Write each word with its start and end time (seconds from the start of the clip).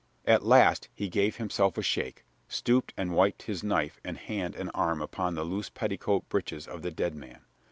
At 0.25 0.43
last 0.43 0.89
he 0.95 1.09
gave 1.09 1.35
himself 1.35 1.77
a 1.77 1.83
shake, 1.83 2.25
stooped 2.47 2.91
and 2.97 3.11
wiped 3.13 3.43
his 3.43 3.63
knife 3.63 3.99
and 4.03 4.17
hand 4.17 4.55
and 4.55 4.71
arm 4.73 4.99
upon 4.99 5.35
the 5.35 5.43
loose 5.43 5.69
petticoat 5.69 6.27
breeches 6.27 6.67
of 6.67 6.81
the 6.81 6.89
dead 6.89 7.13
man. 7.13 7.41